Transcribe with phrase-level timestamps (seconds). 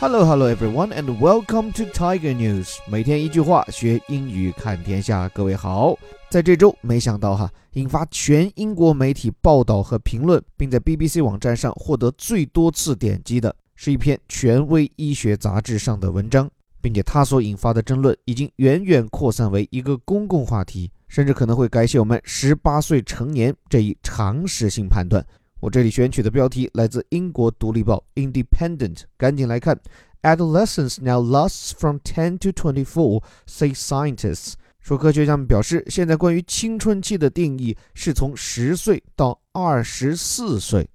[0.00, 2.78] Hello, hello, everyone, and welcome to Tiger News。
[2.90, 5.28] 每天一句话，学英语看天下。
[5.28, 5.94] 各位好，
[6.30, 25.22] 在这周，没想到哈，引发全英国媒体报道和评论，并在 BBC 网站上获得最多次点击的，是一篇权威医学杂志上的文章，并且它所引发的争论已经远远扩散为一个公共话题，甚至可能会改写我们十八岁成年这一常识性判断。
[25.60, 29.78] 我这里选取的标题来自英国独立报 Independent，赶紧来看。
[30.22, 34.54] Adolescence now lasts from 10 to 24, say scientists。
[34.80, 40.88] 说科学家们表示，现在关于青春期的定义是从十岁到二十四岁。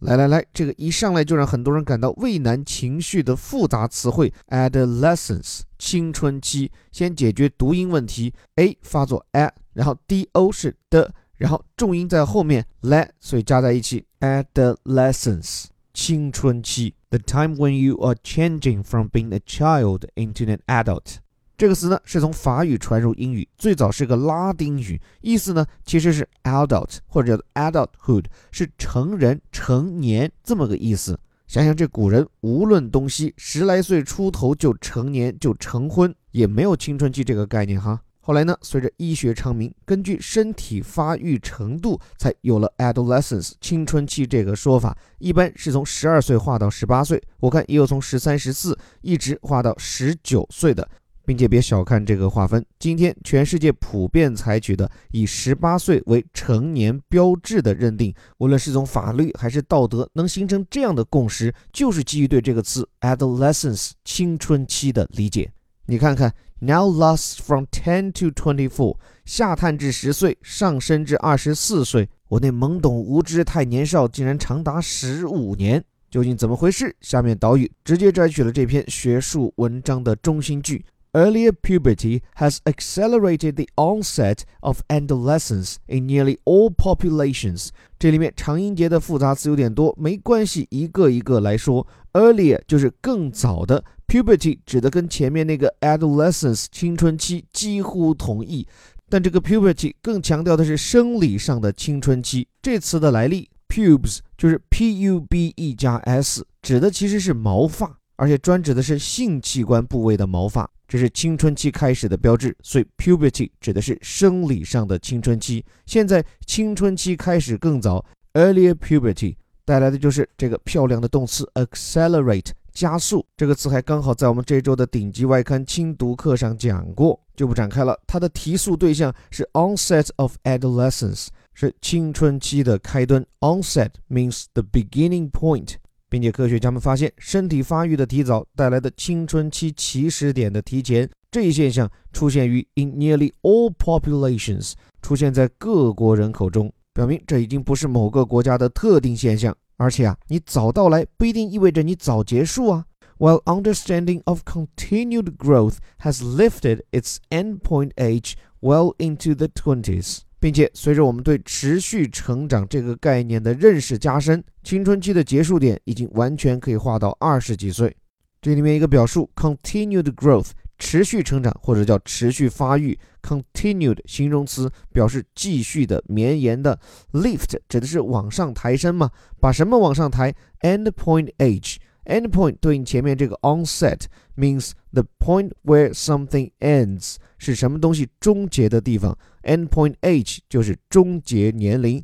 [0.00, 6.70] 来来来，这个一上来就让很多人感到畏难情绪的复杂词汇 adolescence 青春期。
[6.90, 11.12] 先解决读音问题，a 发作 a，然后 d o 是的。
[11.40, 21.16] 然后重音在后面，le，所以加在一起，adolescence，青春期，the time when you are changing from being a child into an adult。
[21.56, 31.18] 这个词呢是从法语传入英语，最早是个拉丁语，意思呢其实是 adult 或者叫 adulthood，是成人、成年这么个意思。
[31.46, 38.02] 想想这古人无论东西，十来岁出头就成年就成婚，也没有青春期这个概念哈。
[38.22, 44.96] 后来呢，随着医学昌明，根据身体发育程度，才有了 adolescence 青春期这个说法。
[45.18, 50.86] 一般是从十二岁划到十八岁，我看也有从十三、十四一直划到十九岁的，
[51.24, 52.64] 并且别小看这个划分。
[52.78, 65.50] 今天全世界普遍采取的以十八岁为成年标志的认定，无论是从法律还是道德，能形成这样的共识，就是基于对这个词 adolescence 青春期的理解。
[65.90, 72.08] 你看看，now lost from ten to twenty-four，下探至十岁，上升至二十四岁。
[72.28, 76.94] 我那懵懂无知、太年少，竟然长达十五年，究竟怎么回事？
[77.00, 87.68] 下面导语直接摘取了这篇学术文章的中心句：Earlier puberty has accelerated the onset of adolescence in nearly all populations。
[87.98, 91.86] 这里面长音节的复杂词有点多，没关系，一个一个来说。
[92.12, 93.84] Earlier 就是更早的。
[94.08, 98.66] Puberty 指的跟前面那个 adolescence 青春期几乎同义，
[99.08, 102.48] 但这个 puberty 更强调的是生理上的青春期。
[102.60, 112.56] 这词的来历，pubes 就是 p u b e 加 s，指的其实是毛发，而且专指的是性器官部位的毛发，这是青春期开始的标志。
[112.64, 115.64] 所以 puberty 指的是生理上的青春期。
[115.86, 122.50] 现在青春期开始更早，earlier puberty 带来的就是这个漂亮的动词 accelerate。
[122.72, 127.96] 加速这个词还刚好在我们这周的顶级外刊精读课上讲过，就不展开了。
[128.06, 133.24] 它的提速对象是 onset of adolescence，是青春期的开端。
[133.40, 135.74] Onset means the beginning point，
[136.10, 149.56] 并且科学家们发现，身体发育的提早带来的青春期起始点的提前，这一现象出现于 in nearly all populations，出现在各国人口中，表明这已经不是某个国家的特定现象。
[149.76, 152.84] 而且啊，你早到来不一定意味着你早结束啊。
[153.16, 167.94] While understanding of continued growth has lifted its endpoint age well into the twenties，并且随着我们对持续成长这个概念的认识加深，青春期的结束点已经完全可以划到二十几岁。
[168.42, 170.48] 这里面一个表述，continued growth。
[170.82, 176.80] 持续成长或者叫持续发育，continued 形容词表示继续的、绵延的。
[177.12, 179.10] lift 指的是往上抬升嘛？
[179.38, 192.02] 把什么往上抬？endpoint age？endpoint 对应前面这个 onset，means the point where something ends，是什么东西终结的地方？endpoint age 就是终结年龄。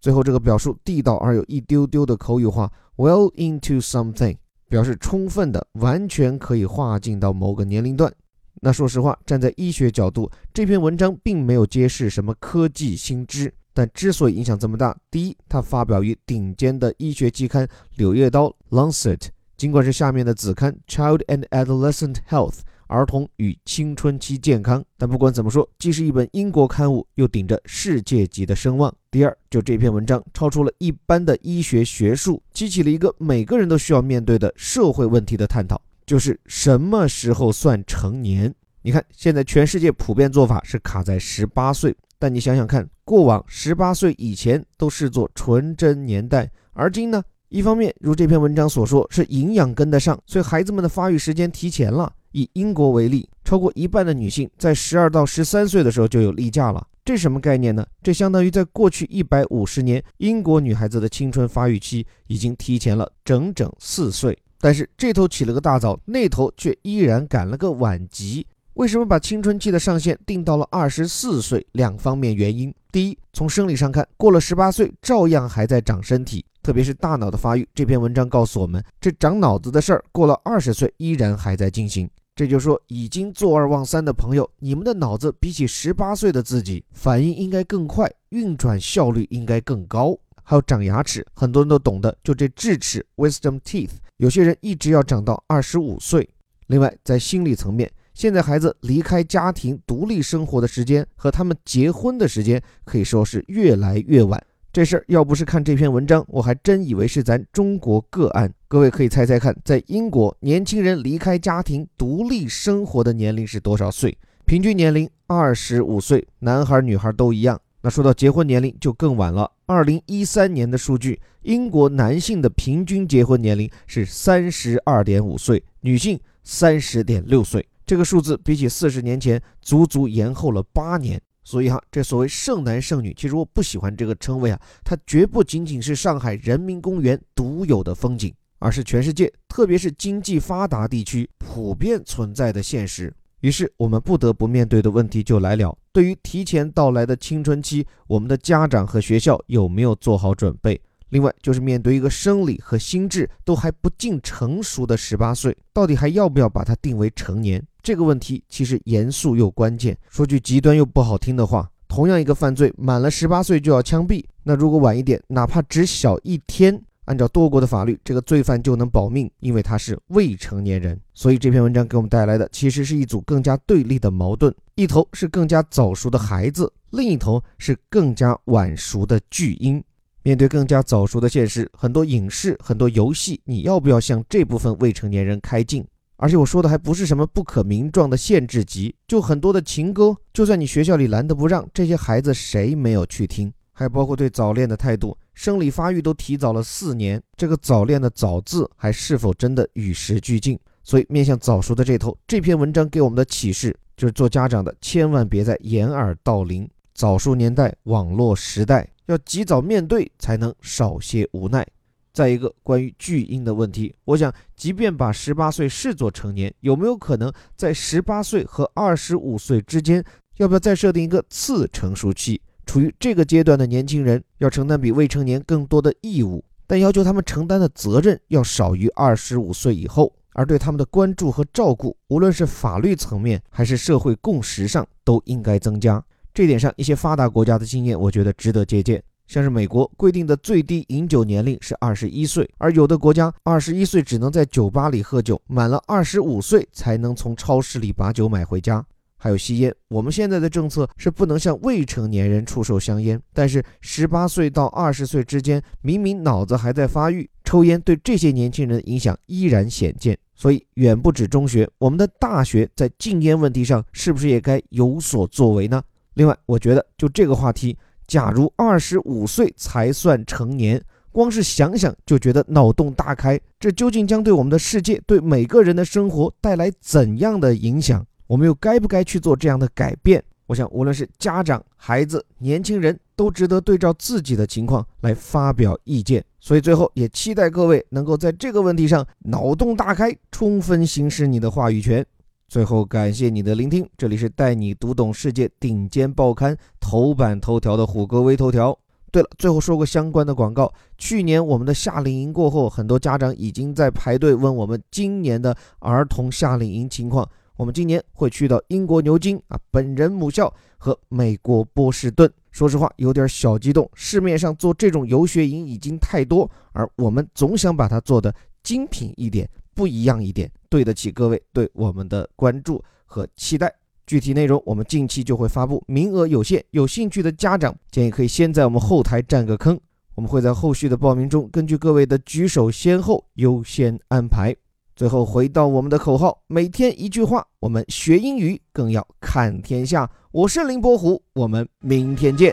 [0.00, 4.36] 最后这个表述地道而有一丢丢的口语化，well into something。
[4.68, 8.12] 表示充分的，完全可以划进到某个年龄段。
[8.60, 13.50] 那说实话，站在医学角度，这篇文章并没有揭示什么科技新知。
[13.72, 17.66] 但之所以影响这么大，第一，它发表于顶尖的医学期刊
[17.96, 22.52] 《柳叶刀》（Lancet），尽管是下面的子刊《Child and Adolescent Health》。
[22.86, 28.90] 儿童与青春期健康，但不管怎么说，既是一本英国刊物，又顶着世界级的声望。
[29.10, 38.54] 第二，就这篇文章超出了一般的医学学术，激起了一个每个人都需要面对的社会问题的探讨，就是什么时候算成年？
[38.80, 47.22] 你看，现在全世界普遍做法是卡在十八岁，但你想想看，过往十八岁以前都视作纯真年代，而今呢？
[47.48, 52.12] 一方面，如这篇文章所说，是营养跟得上，所以孩子们的发育时间提前了。
[52.32, 56.86] 以英国为例，超过一半的女性在十二到十三岁的时候就有例假了。
[57.02, 57.86] 这什么概念呢？
[58.02, 64.38] 这相当于在过去一百五十年，英国女孩子的青春发育期已经提前了整整四岁。
[64.60, 68.46] 但是这头起了个大早，那头却依然赶了个晚集。
[68.78, 71.66] 为什么把青春期的上限定到了二十四岁？
[71.72, 77.68] 两方面原因：第一，从生理上看，过了十八岁照样还在长身体，特别是大脑的发育。
[77.74, 82.08] 这篇文章告诉我们，这长脑子的事儿过了二十岁依然还在进行。
[82.36, 90.16] 这就说，已经坐二望三的朋友，你们的脑子比起十八岁的自己，反应应该更快，运转效率应该更高。
[90.44, 96.28] 还有长牙齿，很多人都懂的，就这智齿 （wisdom teeth），有些人一直要长到二十五岁。
[96.68, 104.44] 另外，在心理层面，现在孩子离开家庭独立生活的时间和他们结婚的时间可以说是越来越晚。
[104.72, 108.52] 这事儿要不是看这篇文章，我还真以为是咱中国个案。
[108.66, 114.18] 各位可以猜猜看，在英国，年轻人离开家庭独立生活的年龄是多少岁？
[114.46, 117.60] 平均年龄二十五岁，男孩女孩都一样。
[117.82, 119.48] 那说到结婚年龄就更晚了。
[119.66, 127.64] 二零一三年的数据，英国男性的平均结婚年龄是三十二点五岁，女性三十点六岁。
[127.88, 143.10] 这个数字比起四十年前足足延后了八年，所以哈，这所谓剩男剩女，其实我不喜欢这个称谓啊，它绝不仅仅是上海人民公园独有的风景，而是全世界，特别是经济发达地区普遍存在的现实。
[143.40, 150.78] 于是我们不得不面对的问题就来了：对于提前到来的青春期，我们的家长和学校有没有做好准备？
[151.10, 157.62] 另外就是面对一个生理和心智都还不尽成熟的十八岁，到底还要不要把它定为成年？
[157.82, 159.96] 这个问题其实严肃又关键。
[160.10, 171.00] 说句极端又不好听的话，同样一个犯罪，满了十八岁就要枪毙，那如果晚一点，哪怕只小一天，按照多国的法律，这个罪犯就能保命，因为他是未成年人。
[171.14, 179.82] 所以这篇文章给我们带来的其实是一组更加对立的矛盾：一头是更加早熟的孩子，另一头是更加晚熟的巨婴。
[180.28, 185.82] 面对更加早熟的现实，很多影视、很多游戏，你要不要向这部分未成年人开禁？
[186.16, 193.50] 而且我说的还不是什么不可名状的限制级，就很多的情歌，就算你学校里拦得不让，这些孩子谁没有去听？
[193.72, 200.60] 还包括对早恋的态度，生理发育都提早了四年，这个早恋的“早”字还是否真的与时俱进？
[200.84, 206.68] 所以面向早熟的这头，这篇文章给我们的启示就是：做家长的千万别再掩耳盗铃。
[206.98, 208.90] 早熟年代，网络时代。
[209.06, 211.64] 要及早面对，才能少些无奈。
[212.12, 220.04] 再一个关于巨婴的问题，我想，即便把十八岁视作成年，有没有可能在十八岁和二十五岁之间，
[220.38, 222.42] 要不要再设定一个次成熟期？
[222.66, 236.04] 处于这个阶段的年轻人要承担比未成年更多的义务，但要求他们承担的责任要少于二十五岁以后，而对他们的关注和照顾，无论是法律层面还是社会共识上，都应该增加。
[236.38, 239.02] 这点上，一些发达国家的经验，我觉得值得借鉴。
[239.26, 248.86] 像是美国规定的最低饮酒年龄是二十一岁，而有的国家二十一岁只能在酒吧里喝酒，满了二十五岁才能从超市里把酒买回家。
[249.16, 260.16] 还有吸烟，我们现在的政策是不能向未成年人出售香烟，但是十八岁到二十岁之间，明明脑子还在发育，抽烟对这些年轻人的影响依然显见。
[260.36, 265.82] 所以远不止中学，我们的大学在禁烟问题上是不是也该有所作为呢？
[266.18, 267.78] 另外，我觉得就这个话题，
[268.08, 270.82] 假如二十五岁才算成年，
[271.12, 273.38] 光是想想就觉得脑洞大开。
[273.60, 278.04] 这究竟将对我们的世界、对每个人的生活带来怎样的影响？
[278.26, 280.20] 我们又该不该去做这样的改变？
[280.46, 286.24] 我想，无论是家长、孩子、年轻人，都值得对照自己的情况来发表意见。
[286.40, 292.04] 所以，最后也期待各位能够在这个问题上脑洞大开，充分行使你的话语权。
[292.48, 293.86] 最后，感谢你的聆听。
[293.98, 298.76] 这里是带你读懂世界顶尖报刊头版头条的虎哥微头条。
[299.12, 300.72] 对了，最后说个相关的广告。
[300.96, 307.28] 去年我们的夏令营过后，很多家长已经在排队问我们今年的儿童夏令营情况。
[307.56, 312.30] 我们今年会去到英国牛津啊，本人母校和美国波士顿。
[312.50, 313.88] 说实话，有点小激动。
[313.92, 318.34] 市面上做这种游学营已经太多，而我们总想把它做的
[318.68, 319.48] 精品一点。
[319.74, 323.72] 不一样一点，对得起各位对我们的关注和期待。
[324.06, 329.78] 具体内容我们近期就会发布，名额有限，有兴趣的家长建议可以先在我们后台占个坑，
[330.16, 334.52] 我们会在后续的报名中根据各位的举手先后优先安排。
[334.96, 340.10] 最后回到我们的口号，每天一句话，我们学英语更要看天下。
[340.32, 342.52] 我是林伯虎，我们明天见。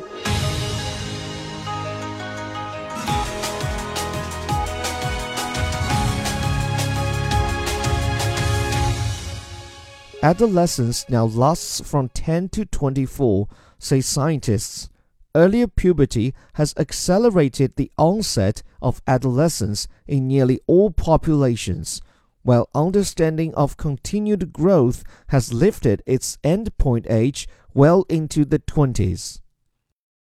[10.25, 14.89] Adolescence now lasts from 10 to 24, say scientists.
[15.35, 22.01] earlier puberty has accelerated the onset of adolescence in nearly all populations,
[22.41, 29.41] while understanding of continued growth has lifted its endpoint age well into the 20s.